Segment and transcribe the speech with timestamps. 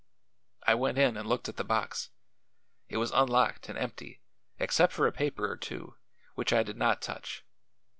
[0.65, 2.09] I went in and looked at the box.
[2.89, 4.19] It was unlocked and empty,
[4.57, 5.93] except for a paper or two,
[6.33, 7.45] which I did not touch.